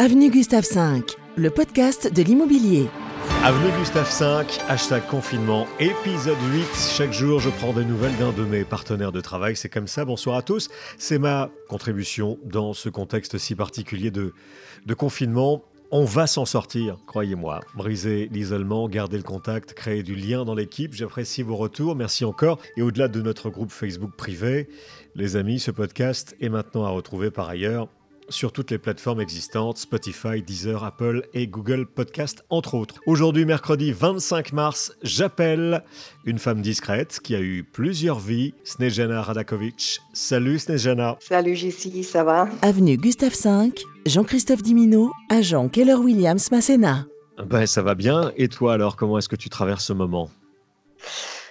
[0.00, 1.02] Avenue Gustave V,
[1.36, 2.86] le podcast de l'immobilier.
[3.42, 6.66] Avenue Gustave V, hashtag confinement, épisode 8.
[6.96, 9.56] Chaque jour, je prends des nouvelles d'un de mes partenaires de travail.
[9.56, 10.04] C'est comme ça.
[10.04, 10.68] Bonsoir à tous.
[10.98, 14.34] C'est ma contribution dans ce contexte si particulier de,
[14.86, 15.64] de confinement.
[15.90, 17.58] On va s'en sortir, croyez-moi.
[17.74, 20.94] Briser l'isolement, garder le contact, créer du lien dans l'équipe.
[20.94, 21.96] J'apprécie vos retours.
[21.96, 22.60] Merci encore.
[22.76, 24.68] Et au-delà de notre groupe Facebook privé,
[25.16, 27.88] les amis, ce podcast est maintenant à retrouver par ailleurs
[28.28, 32.96] sur toutes les plateformes existantes, Spotify, Deezer, Apple et Google Podcast, entre autres.
[33.06, 35.82] Aujourd'hui, mercredi 25 mars, j'appelle
[36.24, 40.00] une femme discrète qui a eu plusieurs vies, Snejana Radakovic.
[40.12, 41.16] Salut Snejana.
[41.20, 42.48] Salut Jessie, ça va?
[42.62, 43.72] Avenue Gustave V,
[44.06, 47.06] Jean-Christophe Dimino, agent Keller Williams Masséna.
[47.46, 48.32] Ben, ça va bien.
[48.36, 50.30] Et toi alors, comment est-ce que tu traverses ce moment?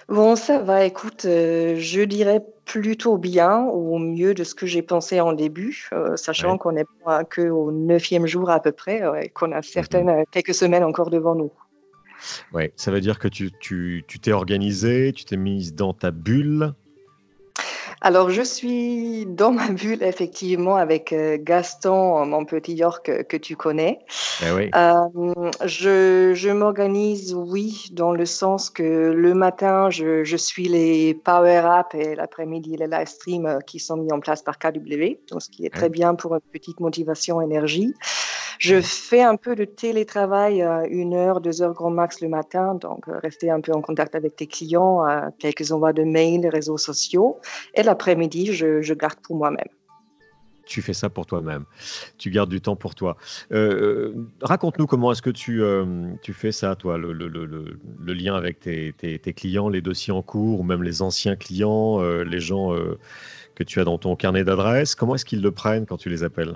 [0.08, 4.80] Bon, ça va, écoute, euh, je dirais plutôt bien, au mieux de ce que j'ai
[4.80, 9.02] pensé en début, euh, sachant qu'on n'est pas que au neuvième jour à peu près,
[9.02, 11.52] euh, et qu'on a certaines, euh, quelques semaines encore devant nous.
[12.52, 16.10] Ouais, ça veut dire que tu tu tu t'es organisé, tu t'es mise dans ta
[16.10, 16.72] bulle.
[18.00, 23.36] Alors, je suis dans ma bulle, effectivement, avec euh, Gaston, mon petit York euh, que
[23.36, 23.98] tu connais.
[24.46, 24.70] Eh oui.
[24.74, 31.14] Euh, je je m'organise, oui, dans le sens que le matin, je, je suis les
[31.14, 35.42] Power Apps et l'après-midi, les live streams qui sont mis en place par KW, donc
[35.42, 37.94] ce qui est très bien pour une petite motivation énergie.
[38.58, 43.04] Je fais un peu de télétravail, une heure, deux heures grand max le matin, donc
[43.06, 45.04] rester un peu en contact avec tes clients,
[45.38, 47.38] quelques envois de mails, réseaux sociaux.
[47.74, 49.68] Et l'après-midi, je, garde pour moi-même.
[50.66, 51.64] Tu fais ça pour toi-même.
[52.18, 53.16] Tu gardes du temps pour toi.
[53.52, 57.12] Euh, euh, Raconte-nous comment est-ce que tu, euh, fais ça, toi, le,
[58.12, 62.76] lien avec tes, clients, les dossiers en cours, ou même les anciens clients, les gens
[63.54, 64.94] que tu as dans ton carnet d'adresses.
[64.94, 66.54] Comment est-ce qu'ils le prennent quand tu les appelles?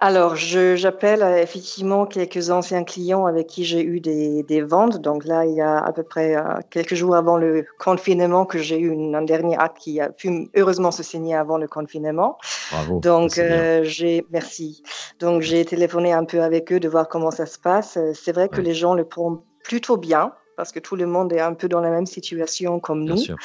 [0.00, 4.98] Alors, je- j'appelle euh, effectivement quelques anciens clients avec qui j'ai eu des, des ventes.
[4.98, 8.58] Donc là, il y a à peu près euh, quelques jours avant le confinement que
[8.58, 12.38] j'ai eu une- un dernier acte qui a pu heureusement se signer avant le confinement.
[12.70, 13.00] Bravo.
[13.00, 14.84] Donc, euh, j'ai, merci.
[15.18, 17.96] Donc, j'ai téléphoné un peu avec eux de voir comment ça se passe.
[17.96, 18.62] Euh, C'est vrai que Ouais.
[18.62, 21.80] les gens le prennent plutôt bien parce que tout le monde est un peu dans
[21.80, 23.20] la même situation comme Bien nous.
[23.20, 23.36] sûr.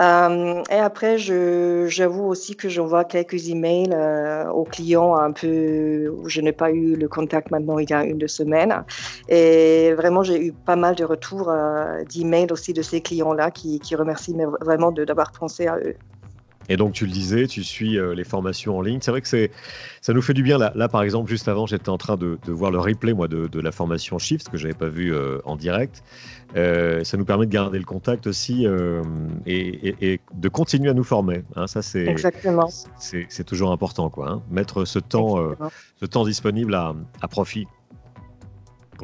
[0.00, 6.26] Euh, et après, j'avoue aussi que j'envoie quelques emails euh, aux clients un peu où
[6.26, 8.82] je n'ai pas eu le contact maintenant il y a une deux semaines.
[9.28, 13.78] Et vraiment, j'ai eu pas mal de retours euh, d'emails aussi de ces clients-là qui,
[13.78, 15.96] qui remercient mais vraiment d'avoir pensé à eux.
[16.68, 18.98] Et donc, tu le disais, tu suis euh, les formations en ligne.
[19.00, 19.50] C'est vrai que c'est,
[20.02, 20.58] ça nous fait du bien.
[20.58, 23.28] Là, là par exemple, juste avant, j'étais en train de, de voir le replay, moi,
[23.28, 26.02] de, de la formation Shift, que je n'avais pas vu euh, en direct.
[26.56, 28.66] Euh, ça nous permet de garder le contact aussi
[29.46, 31.42] et, et- et de continuer à nous former.
[31.56, 31.66] hein.
[31.66, 32.68] ça, c'est, Exactement.
[32.98, 34.30] c'est, toujours important, quoi.
[34.30, 34.42] hein.
[34.50, 35.38] Mettre ce temps,
[36.00, 37.66] ce temps disponible à, à profit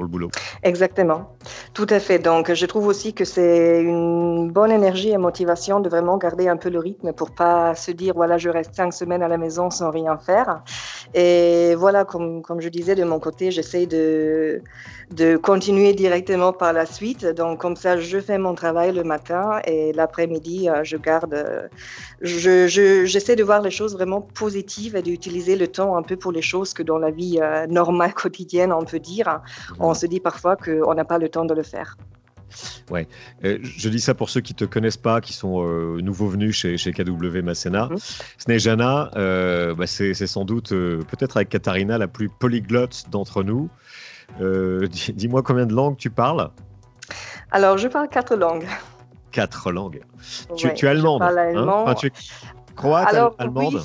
[0.02, 0.32] le boulot.
[0.62, 1.36] Exactement,
[1.74, 2.18] tout à fait.
[2.18, 6.56] Donc, je trouve aussi que c'est une bonne énergie et motivation de vraiment garder un
[6.56, 9.70] peu le rythme pour pas se dire voilà, je reste cinq semaines à la maison
[9.70, 10.62] sans rien faire.
[11.14, 14.62] Et voilà, comme, comme je disais de mon côté, j'essaie de,
[15.10, 17.26] de continuer directement par la suite.
[17.26, 21.34] Donc, comme ça, je fais mon travail le matin et l'après-midi, euh, je garde.
[21.34, 21.68] euh,
[22.20, 26.16] je, je- j'essaie de voir les choses vraiment positives et d'utiliser le temps un peu
[26.16, 29.40] pour les choses que dans la vie euh, normale, quotidienne, on peut dire
[29.88, 31.96] on se dit parfois qu'on n'a pas le temps de le faire.
[32.92, 36.28] Euh, je dis ça pour ceux qui ne te connaissent pas, qui sont euh, nouveaux
[36.28, 37.88] venus chez, chez KW Masséna.
[37.90, 37.96] Mhm.
[38.38, 43.68] Snejana, euh, bah, c'est sans doute, euh, peut-être avec Katharina, la plus polyglotte d'entre nous.
[44.40, 46.50] Dis- Dis-moi combien de langues tu parles?
[47.50, 48.66] Alors, je parle quatre langues.
[49.32, 50.02] Quatre langues.
[50.56, 51.42] Tu, Ouais, tu es allemande Je parle hein?
[51.58, 51.82] allemand.
[51.82, 52.12] Enfin, tu es
[52.76, 53.74] croate, Alors, allemande?
[53.74, 53.80] oui,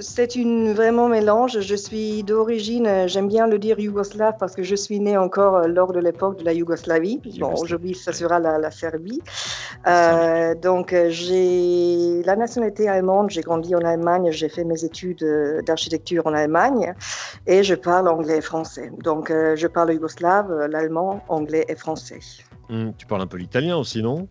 [0.00, 1.60] c'est une vraiment mélange.
[1.60, 5.66] Je suis d'origine, j'aime bien le dire yougoslave parce que je suis née encore euh,
[5.66, 7.20] lors de l'époque de la Yougoslavie.
[7.38, 9.20] Bon, aujourd'hui, ça sera la, la Serbie.
[9.86, 13.30] Euh, donc, euh, j'ai la nationalité allemande.
[13.30, 14.30] J'ai grandi en Allemagne.
[14.30, 15.24] J'ai fait mes études
[15.66, 16.94] d'architecture en Allemagne
[17.46, 18.90] et je parle anglais et français.
[19.02, 22.20] Donc, je parle yougoslave, l'allemand, anglais et français.
[22.68, 24.28] Hum, Tu parles un peu l'italien aussi, non?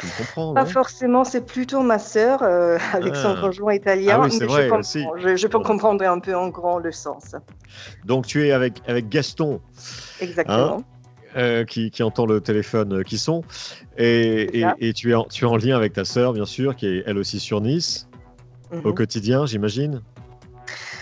[0.00, 3.40] Tu me comprends, Pas forcément, c'est plutôt ma sœur euh, avec son Ah.
[3.40, 4.18] conjoint italien.
[4.18, 4.80] Ah oui, c'est mais vrai, je, comprends.
[4.80, 5.04] aussi.
[5.16, 7.34] je, je peux comprendre un peu en grand le sens.
[8.04, 9.60] Donc tu es avec, avec Gaston,
[10.20, 10.84] Exactement.
[11.36, 13.42] euh, qui, qui entend le téléphone euh, qui sonne,
[13.96, 16.86] et, et, tu, es en, tu es en lien avec ta sœur, bien sûr, qui
[16.86, 18.08] est elle aussi sur Nice,
[18.70, 18.82] Mhm.
[18.84, 20.02] au quotidien, j'imagine.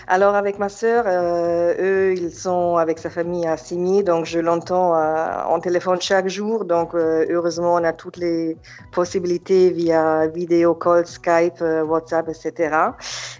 [0.09, 4.39] Alors avec ma sœur, euh, eux, ils sont avec sa famille à Signy, donc je
[4.39, 6.63] l'entends euh, en téléphone chaque jour.
[6.63, 8.55] Donc euh, heureusement, on a toutes les
[8.93, 12.73] possibilités via vidéo call, Skype, euh, WhatsApp, etc.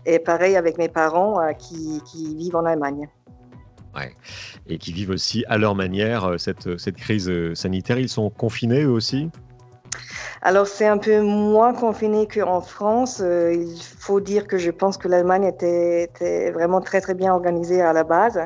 [0.05, 3.07] Et pareil avec mes parents euh, qui, qui vivent en Allemagne.
[4.67, 7.97] Et qui vivent aussi à leur manière cette, cette crise sanitaire.
[7.97, 9.31] Ils sont confinés eux aussi?
[10.41, 13.21] Alors, c'est un peu moins confiné qu'en France.
[13.21, 17.81] Euh, il faut dire que je pense que l'Allemagne était, vraiment très, très bien organisée
[17.81, 18.39] à la base.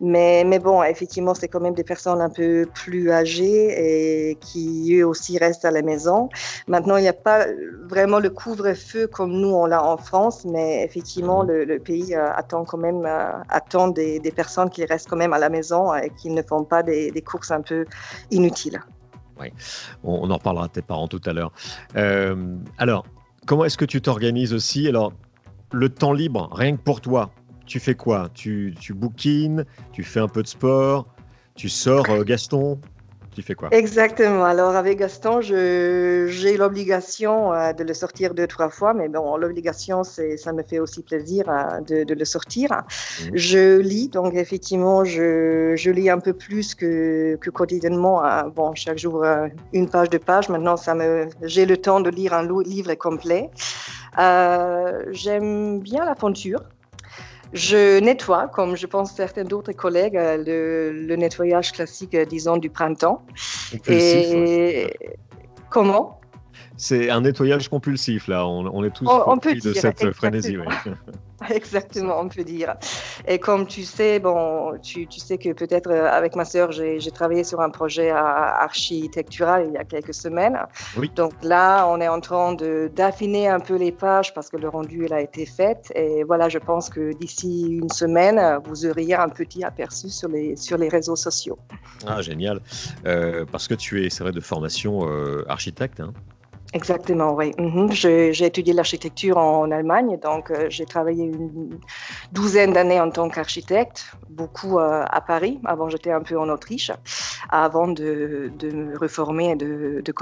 [0.00, 4.96] Mais, mais bon, effectivement, c'est quand même des personnes un peu plus âgées et qui,
[4.98, 6.28] eux aussi, restent à la maison.
[6.66, 7.46] Maintenant, il n'y a pas
[7.88, 11.62] vraiment le couvre-feu comme nous, on l'a en France, mais effectivement, mhm.
[11.62, 15.38] le, pays euh, attend quand même euh, attend des, personnes qui restent quand même à
[15.38, 17.86] la maison et qui ne font pas des courses un peu
[18.30, 18.80] inutiles.
[19.38, 19.48] Oui,
[20.02, 21.52] on, en reparlera peut-être par en tout à l'heure.
[21.96, 23.04] Euh, alors,
[23.46, 24.88] comment est-ce que tu t'organises aussi?
[24.88, 25.12] Alors,
[25.72, 27.30] le temps libre, rien que pour toi,
[27.66, 28.28] tu fais quoi?
[28.32, 31.06] Tu, tu bouquines, tu fais un peu de sport,
[31.54, 32.80] tu sors, euh, Gaston?
[33.54, 34.44] Quoi Exactement.
[34.44, 40.02] Alors avec Gaston, j'ai l'obligation euh, de le sortir deux, trois fois, mais bon, l'obligation,
[40.04, 42.70] ça me fait aussi plaisir euh, de, le sortir.
[42.70, 43.30] Mhm.
[43.34, 48.24] Je lis, donc effectivement, je, je, lis un peu plus que, que quotidiennement.
[48.24, 49.24] Euh, bon, chaque jour,
[49.72, 50.48] une page, deux pages.
[50.48, 53.50] Maintenant, ça me, j'ai le temps de lire un livre complet.
[55.10, 56.60] J'aime bien la peinture.
[57.52, 62.70] Je nettoie, comme je pense certains d'autres collègues, euh, le, nettoyage classique, euh, disons, du
[62.70, 63.22] printemps.
[63.88, 64.86] Et
[65.70, 66.20] comment?
[66.76, 68.46] C'est un nettoyage compulsif, là.
[68.46, 70.56] On, est tous on, de cette frénésie.
[71.50, 72.74] exactement, on peut dire.
[73.26, 77.10] Et comme tu sais, bon, tu, tu sais que peut-être euh, avec ma sœur, j'ai
[77.10, 80.58] travaillé sur un projet architectural il y a quelques semaines.
[80.96, 81.10] Oui.
[81.14, 82.54] Donc là, on est en train
[82.94, 85.92] d'affiner un peu les pages parce que le rendu il a été fait.
[85.94, 90.56] Et voilà, je pense que d'ici une semaine, vous auriez un petit aperçu sur les,
[90.56, 91.58] sur les réseaux sociaux.
[92.06, 92.60] Ah, génial.
[93.06, 96.00] Euh, parce que tu es, c'est vrai, de formation euh, architecte.
[96.00, 96.12] Hein
[96.76, 97.52] Exactement, oui.
[97.58, 97.90] Mhm.
[97.92, 101.80] J'ai étudié l'architecture en Allemagne, donc euh, j'ai travaillé une
[102.32, 105.58] douzaine d'années en tant qu'architecte, beaucoup euh, à Paris.
[105.64, 106.92] Avant, j'étais un peu en Autriche,
[107.48, 110.12] avant de, me reformer et de,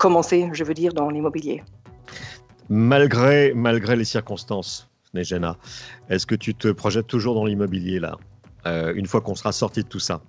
[0.00, 1.62] commencer, je veux dire, dans l'immobilier.
[2.68, 5.56] Malgré, malgré les circonstances, Nejena,
[6.08, 8.16] est-ce que tu te projettes toujours dans l'immobilier là,
[8.66, 10.20] euh, une fois qu'on sera sorti de tout ça?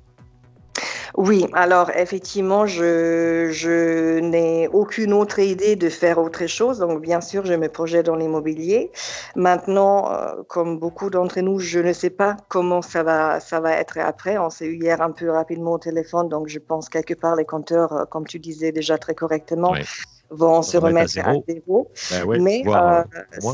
[1.17, 6.79] Oui, alors effectivement, je, je n'ai aucune autre idée de faire autre chose.
[6.79, 8.91] Donc, bien sûr, je me projette dans l'immobilier.
[9.35, 13.73] Maintenant, euh, comme beaucoup d'entre nous, je ne sais pas comment ça va, ça va
[13.73, 14.37] être après.
[14.37, 17.45] On s'est eu hier un peu rapidement au téléphone, donc je pense quelque part les
[17.45, 19.73] compteurs, euh, comme tu disais déjà très correctement,
[20.31, 21.92] vont se remettre à zéro.
[22.10, 23.04] Ben mais euh,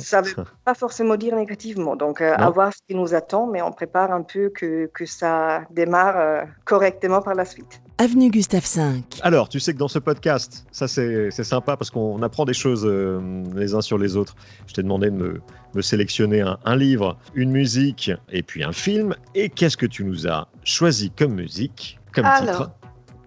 [0.02, 1.96] ça ne veut pas forcément dire négativement.
[1.96, 5.06] Donc, euh, à voir ce qui nous attend, mais on prépare un peu que, que
[5.06, 7.82] ça démarre euh, correctement par la suite.
[7.98, 9.04] Avenue Gustave V.
[9.24, 12.86] Alors, tu sais que dans ce podcast, ça c'est sympa parce qu'on apprend des choses
[12.86, 14.36] les uns sur les autres.
[14.68, 15.42] Je t'ai demandé de me,
[15.74, 19.16] me sélectionner un, un, livre, une musique et puis un film.
[19.34, 22.72] Et qu'est-ce que tu nous as choisi comme musique, comme titre?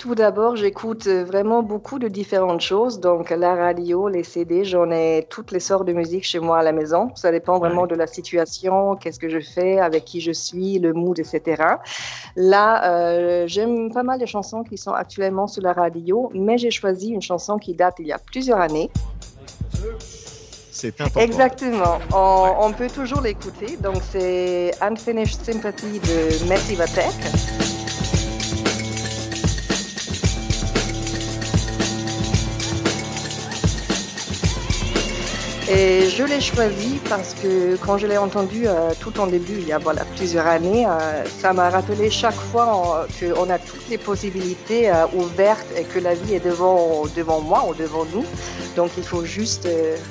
[0.00, 3.00] Tout d'abord, j'écoute vraiment beaucoup de différentes choses.
[3.00, 6.62] Donc, la radio, les CD, j'en ai toutes les sortes de musique chez moi à
[6.62, 7.11] la maison.
[7.17, 10.94] Ça dépend vraiment de la situation, qu'est-ce que je fais, avec qui je suis, le
[10.94, 11.62] mood, etc.
[12.35, 16.70] Là, euh, j'aime pas mal de chansons qui sont actuellement sur la radio, mais j'ai
[16.70, 18.91] choisi une chanson qui date il y a plusieurs années.
[20.70, 21.20] C'est important.
[21.20, 21.99] Exactement.
[22.14, 23.76] On, on peut toujours l'écouter.
[23.76, 27.69] Donc, c'est Unfinished Sympathy de Massive Attack.
[35.72, 39.68] Et je l'ai choisi parce que quand je l'ai entendu euh, tout en début, il
[39.68, 43.98] y a voilà, plusieurs années, euh, ça m'a rappelé chaque fois qu'on a toutes les
[43.98, 48.24] possibilités euh, ouvertes et que la vie est devant, devant moi ou devant nous.
[48.74, 49.68] Donc il faut juste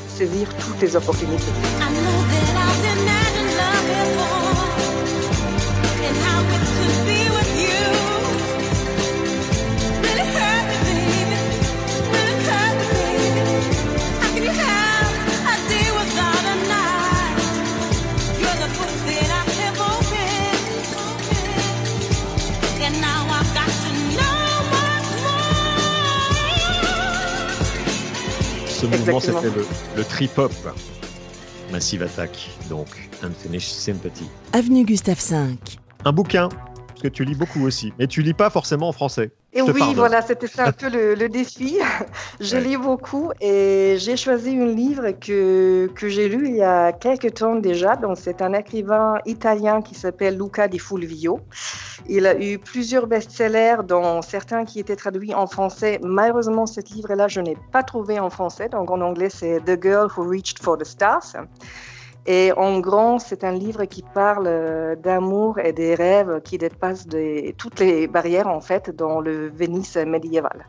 [0.08, 1.52] saisir toutes les opportunités.
[28.80, 29.50] Ce mouvement, c'était
[29.98, 30.54] le, trip-hop.
[31.72, 32.88] Massive Attack, donc
[33.22, 34.24] Unfinished Sympathy.
[34.54, 35.58] Avenue Gustave V.
[36.06, 36.48] Un bouquin,
[36.88, 39.32] parce que tu lis beaucoup aussi, mais tu lis pas forcément en français.
[39.52, 41.80] Et oui, voilà, c'était ça un peu le, défi.
[42.40, 46.92] je lis beaucoup et j'ai choisi un livre que, que j'ai lu il y a
[46.92, 47.96] quelques temps déjà.
[47.96, 51.40] Donc, c'est un écrivain italien qui s'appelle Luca Di Fulvio.
[52.08, 56.00] Il a eu plusieurs best-sellers, dont certains qui étaient traduits en français.
[56.04, 58.70] Malheureusement, ce livre-là, je n'ai pas trouvé en français.
[58.70, 61.36] Donc, en anglais, c'est The Girl Who Reached for the Stars.
[62.32, 67.08] Et en grand, c'est un livre qui parle d'amour et des rêves qui dépassent
[67.58, 70.68] toutes les barrières en fait dans le Venise médiéval.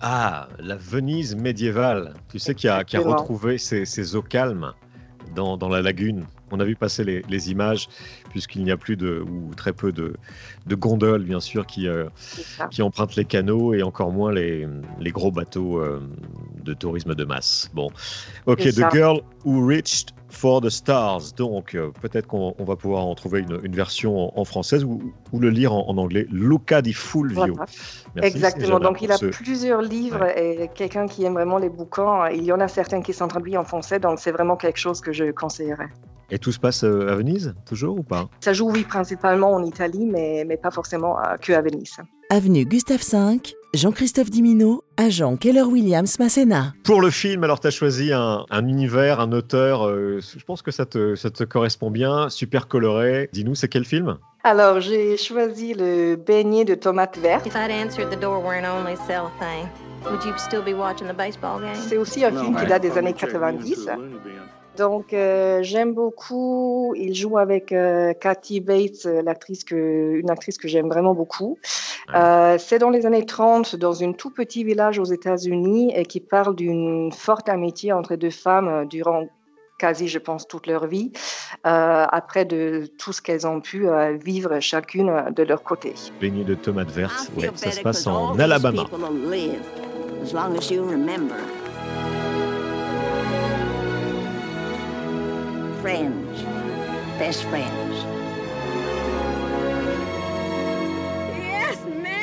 [0.00, 2.14] Ah, la Venise médiévale.
[2.28, 4.72] Tu sais, qui a, retrouvé ses, eaux calmes
[5.34, 6.26] dans, la lagune.
[6.50, 7.88] On a vu passer les, images,
[8.30, 10.14] puisqu'il n'y a plus de, ou très peu de,
[10.74, 12.08] gondoles, bien sûr, qui, euh,
[12.70, 14.66] qui empruntent les canaux et encore moins les,
[15.06, 16.00] gros bateaux euh,
[16.62, 17.70] de tourisme de masse.
[17.74, 17.90] Bon,
[18.46, 21.32] ok, The Girl Who Reached for the Stars.
[21.36, 25.72] Donc, euh, peut-être qu'on va pouvoir en trouver une, version en, française ou, le lire
[25.72, 26.26] en, anglais.
[26.30, 27.56] Luca di Fulvio.
[28.16, 28.80] Exactement.
[28.80, 32.60] Donc, il a plusieurs livres et quelqu'un qui aime vraiment les bouquins, il y en
[32.60, 35.88] a certains qui sont traduits en français, donc c'est vraiment quelque chose que je conseillerais.
[36.30, 38.28] Et tout se passe euh, à Venise, toujours ou pas?
[38.40, 41.96] Ça joue, oui, principalement en Italie, mais, mais pas forcément euh, que à Venise.
[42.30, 43.40] Avenue Gustave V,
[43.74, 46.72] Jean-Christophe Dimino, agent Keller Williams Masséna.
[46.84, 50.70] Pour le film, alors tu as choisi un, univers, un auteur, euh, je pense que
[50.70, 53.28] ça te, ça te correspond bien, super coloré.
[53.32, 54.18] Dis-nous, c'est quel film?
[54.42, 57.48] Alors, j'ai choisi le beignet de tomates vertes.
[61.74, 63.88] C'est aussi un film qui date des années 90.
[64.76, 66.94] Donc, euh, j'aime beaucoup.
[66.96, 71.58] Il joue avec euh, Kathy Bates, l'actrice que, une actrice que j'aime vraiment beaucoup.
[72.14, 76.20] Euh, c'est dans les années 30, dans un tout petit village aux États-Unis, et qui
[76.20, 79.28] parle d'une forte amitié entre deux femmes durant
[79.78, 81.12] quasi, je pense, toute leur vie,
[81.64, 83.86] après de tout ce qu'elles ont pu
[84.22, 85.94] vivre chacune de leur côté.
[86.20, 88.84] Beignet de tomates vertes, ouais, ça se passe en Alabama.
[97.18, 98.06] Best friends.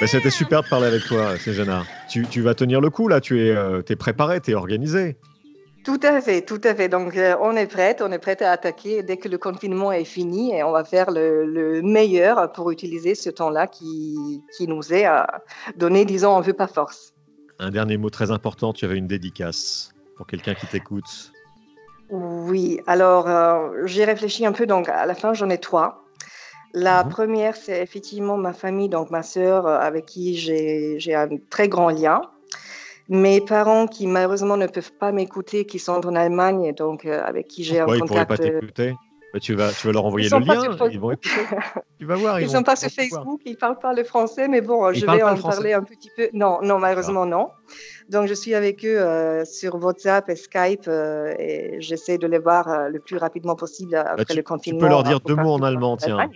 [0.08, 1.84] C'était super de parler avec toi, Sejana.
[2.10, 5.15] Tu, tu vas tenir le coup là, tu es, euh, es préparé, tu es organisé.
[5.86, 6.89] Tout à fait, tout à fait.
[6.89, 10.06] Donc, euh, on est prête, on est prête à attaquer dès que le confinement est
[10.06, 15.06] fini et on va faire le, meilleur pour utiliser ce temps-là qui, qui, nous est
[15.06, 15.22] euh,
[15.77, 17.13] donné, disons, en vue pas force.
[17.60, 21.32] Un dernier mot très important, tu avais une dédicace pour quelqu'un qui t'écoute.
[22.12, 26.03] Oui, alors euh, j'ai réfléchi un peu, donc à la fin j'en ai trois.
[26.74, 27.10] La mhm.
[27.10, 31.89] première, c'est effectivement ma famille, donc ma sœur euh, avec qui j'ai un très grand
[31.89, 32.22] lien.
[33.10, 37.48] Mes parents qui malheureusement ne peuvent pas m'écouter, qui sont en Allemagne, donc euh, avec
[37.48, 38.01] qui j'ai un contact.
[38.03, 38.94] Ils pourraient pas t'écouter?
[39.33, 41.29] Bah, tu, vas, tu vas leur envoyer le lien, ils vont écouter.
[42.00, 42.41] tu vas voir.
[42.41, 45.05] Ils ne sont pas sur Facebook, ils ne parlent pas le français, mais bon, je
[45.05, 46.29] vais en parler un petit peu.
[46.33, 47.50] Non, non, malheureusement, non.
[48.09, 52.39] Donc, je suis avec eux euh, sur WhatsApp et Skype euh, et j'essaie de les
[52.39, 54.79] voir euh, le plus rapidement possible bah, après le confinement.
[54.79, 56.29] Tu peux leur dire deux mots en allemand, tiens.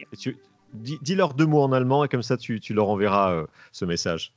[0.73, 4.33] dis-leur deux mots en allemand et comme ça, tu, tu leur enverras ce message.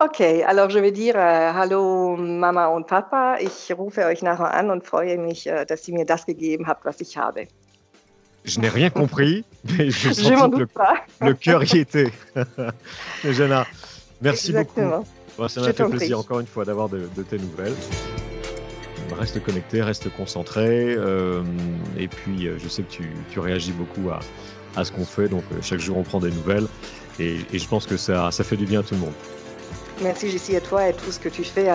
[0.00, 4.86] Ok, alors je vais dire Hallo Mama und Papa, ich rufe euch nachher an und
[4.86, 7.48] freue mich, dass ihr mir das gegeben habt, was ich habe.
[8.44, 10.68] Je n'ai rien compris, mais je sens que le,
[11.20, 12.12] le cœur y était.
[13.24, 13.66] Jenna,
[14.22, 14.98] merci Exactement.
[14.98, 17.74] beaucoup ça m'a fait plaisir encore une fois d'avoir de, tes nouvelles.
[19.16, 20.94] Reste connecté, reste concentré.
[20.96, 21.42] Euh,
[21.96, 25.28] et puis, euh, je sais que tu, réagis beaucoup à, ce qu'on fait.
[25.28, 26.66] Donc, euh, chaque jour, on prend des nouvelles.
[27.20, 29.14] Et, je pense que ça, ça fait du bien à tout le monde.
[30.02, 31.68] Merci, Jessie, à toi et tout ce que tu fais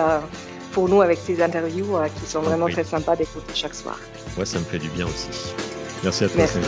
[0.72, 3.98] pour nous avec ces interviews qui sont vraiment très sympas d'écouter chaque soir.
[4.36, 5.54] Ouais, ça me fait du bien aussi.
[6.02, 6.58] Merci à toi, Merci.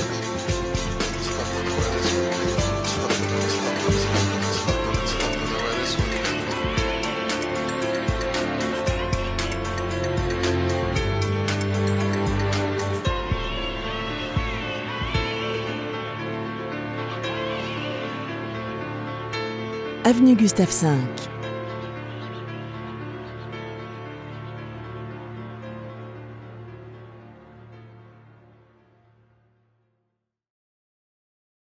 [20.06, 21.35] avenue Gustave V.